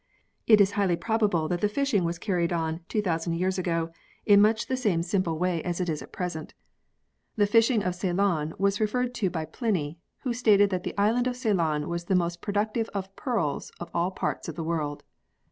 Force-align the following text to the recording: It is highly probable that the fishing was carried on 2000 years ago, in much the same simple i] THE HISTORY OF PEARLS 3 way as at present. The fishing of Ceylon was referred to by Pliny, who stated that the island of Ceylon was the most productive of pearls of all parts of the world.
It 0.47 0.59
is 0.59 0.71
highly 0.71 0.95
probable 0.95 1.47
that 1.47 1.61
the 1.61 1.69
fishing 1.69 2.03
was 2.03 2.17
carried 2.17 2.51
on 2.51 2.79
2000 2.89 3.33
years 3.33 3.59
ago, 3.59 3.91
in 4.25 4.41
much 4.41 4.65
the 4.65 4.75
same 4.75 5.03
simple 5.03 5.35
i] 5.35 5.37
THE 5.37 5.45
HISTORY 5.45 5.59
OF 5.59 5.67
PEARLS 5.67 5.75
3 5.77 5.83
way 5.89 5.93
as 5.95 6.01
at 6.01 6.11
present. 6.11 6.53
The 7.35 7.45
fishing 7.45 7.83
of 7.83 7.93
Ceylon 7.93 8.53
was 8.57 8.79
referred 8.81 9.13
to 9.13 9.29
by 9.29 9.45
Pliny, 9.45 9.99
who 10.23 10.33
stated 10.33 10.71
that 10.71 10.81
the 10.81 10.97
island 10.97 11.27
of 11.27 11.35
Ceylon 11.37 11.87
was 11.87 12.05
the 12.05 12.15
most 12.15 12.41
productive 12.41 12.89
of 12.95 13.15
pearls 13.15 13.71
of 13.79 13.91
all 13.93 14.09
parts 14.09 14.49
of 14.49 14.55
the 14.55 14.63
world. 14.63 15.03